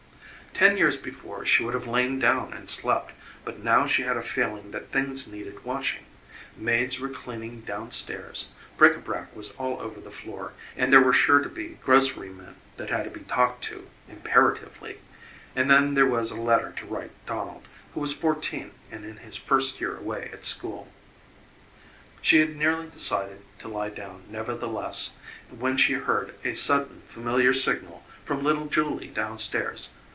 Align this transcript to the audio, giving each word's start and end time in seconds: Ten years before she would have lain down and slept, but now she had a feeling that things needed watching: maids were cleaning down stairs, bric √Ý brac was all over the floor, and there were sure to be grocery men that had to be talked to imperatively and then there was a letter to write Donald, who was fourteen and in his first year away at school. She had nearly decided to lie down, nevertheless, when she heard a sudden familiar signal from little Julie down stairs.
Ten 0.53 0.77
years 0.77 0.95
before 0.97 1.43
she 1.43 1.63
would 1.63 1.73
have 1.73 1.87
lain 1.87 2.19
down 2.19 2.53
and 2.53 2.69
slept, 2.69 3.13
but 3.43 3.63
now 3.63 3.87
she 3.87 4.03
had 4.03 4.15
a 4.15 4.21
feeling 4.21 4.69
that 4.69 4.91
things 4.91 5.25
needed 5.27 5.63
watching: 5.65 6.05
maids 6.55 6.99
were 6.99 7.09
cleaning 7.09 7.61
down 7.61 7.89
stairs, 7.89 8.49
bric 8.77 8.93
√Ý 8.93 9.03
brac 9.03 9.35
was 9.35 9.51
all 9.51 9.79
over 9.81 9.99
the 9.99 10.11
floor, 10.11 10.53
and 10.77 10.93
there 10.93 11.01
were 11.01 11.13
sure 11.13 11.39
to 11.39 11.49
be 11.49 11.79
grocery 11.83 12.29
men 12.29 12.57
that 12.77 12.91
had 12.91 13.05
to 13.05 13.09
be 13.09 13.21
talked 13.21 13.63
to 13.63 13.87
imperatively 14.07 14.99
and 15.55 15.67
then 15.67 15.95
there 15.95 16.05
was 16.05 16.29
a 16.29 16.35
letter 16.39 16.71
to 16.77 16.85
write 16.85 17.11
Donald, 17.25 17.67
who 17.95 17.99
was 17.99 18.13
fourteen 18.13 18.71
and 18.91 19.03
in 19.03 19.17
his 19.17 19.37
first 19.37 19.81
year 19.81 19.97
away 19.97 20.29
at 20.31 20.45
school. 20.45 20.91
She 22.21 22.37
had 22.37 22.55
nearly 22.55 22.85
decided 22.87 23.41
to 23.59 23.67
lie 23.67 23.89
down, 23.89 24.25
nevertheless, 24.29 25.15
when 25.49 25.75
she 25.77 25.93
heard 25.93 26.35
a 26.45 26.53
sudden 26.53 27.01
familiar 27.07 27.53
signal 27.53 28.03
from 28.23 28.43
little 28.43 28.67
Julie 28.67 29.07
down 29.07 29.39
stairs. 29.39 29.89